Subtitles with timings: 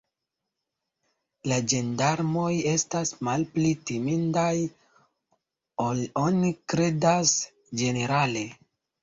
[1.51, 4.55] La ĝendarmoj estas malpli timindaj,
[5.85, 7.37] ol oni kredas
[7.85, 8.45] ĝenerale.